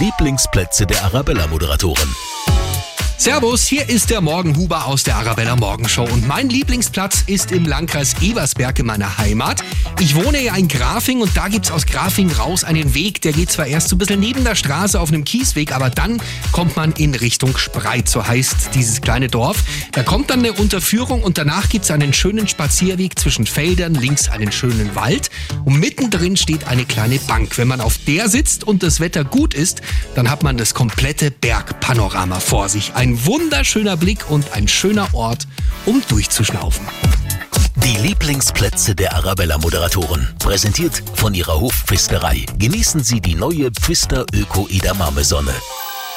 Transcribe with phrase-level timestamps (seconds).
[0.00, 2.16] Lieblingsplätze der Arabella-Moderatoren.
[3.24, 8.16] Servus, hier ist der Morgenhuber aus der Arabella Morgenshow und mein Lieblingsplatz ist im Landkreis
[8.20, 9.62] Ebersberg in meiner Heimat.
[9.98, 13.50] Ich wohne ja in Grafing und da gibt's aus Grafing raus einen Weg, der geht
[13.50, 16.20] zwar erst so ein bisschen neben der Straße auf einem Kiesweg, aber dann
[16.52, 19.56] kommt man in Richtung Spreit, so heißt dieses kleine Dorf.
[19.92, 24.52] Da kommt dann eine Unterführung und danach gibt's einen schönen Spazierweg zwischen Feldern, links einen
[24.52, 25.30] schönen Wald
[25.64, 27.56] und mittendrin steht eine kleine Bank.
[27.56, 29.80] Wenn man auf der sitzt und das Wetter gut ist,
[30.14, 32.92] dann hat man das komplette Bergpanorama vor sich.
[32.94, 35.46] Ein wunderschöner Blick und ein schöner Ort,
[35.86, 36.86] um durchzuschnaufen.
[37.76, 40.26] Die Lieblingsplätze der Arabella-Moderatoren.
[40.38, 42.46] Präsentiert von ihrer Hofpfisterei.
[42.58, 45.54] Genießen Sie die neue Pfister Öko Edamame Sonne.